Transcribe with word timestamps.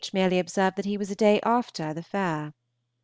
merely 0.13 0.39
observed 0.39 0.75
that 0.77 0.85
he 0.85 0.97
was 0.97 1.11
a 1.11 1.15
day 1.15 1.39
after 1.41 1.93
"the 1.93 2.01
fair." 2.01 2.55